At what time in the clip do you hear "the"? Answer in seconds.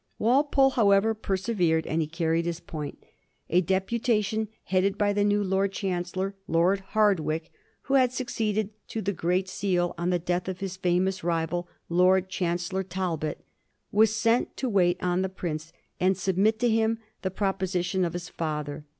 5.13-5.23, 9.03-9.13, 10.09-10.17, 15.21-15.29, 17.21-17.29